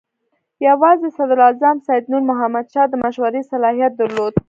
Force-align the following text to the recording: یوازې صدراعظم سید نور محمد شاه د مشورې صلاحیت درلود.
یوازې 0.67 1.09
صدراعظم 1.17 1.77
سید 1.87 2.03
نور 2.11 2.23
محمد 2.29 2.65
شاه 2.73 2.87
د 2.89 2.93
مشورې 3.03 3.41
صلاحیت 3.51 3.91
درلود. 3.97 4.33